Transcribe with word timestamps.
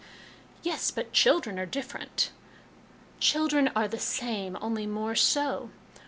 "Yes, 0.63 0.89
but 0.89 1.13
children 1.13 1.59
are 1.59 1.67
different."" 1.67 2.31
Children 3.19 3.69
are 3.75 3.87
the 3.87 3.99
same,' 3.99 4.57
only 4.59 4.87
more 4.87 5.13
so.' 5.13 5.69